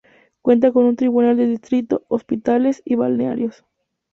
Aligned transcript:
Cuenta 0.41 0.71
con 0.71 0.85
un 0.85 0.95
tribunal 0.95 1.37
de 1.37 1.45
distrito, 1.45 2.05
hospitales 2.07 2.81
y 2.85 2.95
balnearios. 2.95 3.63